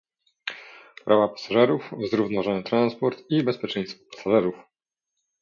prawa 1.05 1.27
pasażerów, 1.27 1.91
zrównoważony 2.11 2.63
transport 2.63 3.23
i 3.29 3.43
bezpieczeństwo 3.43 4.05
pasażerów 4.17 4.55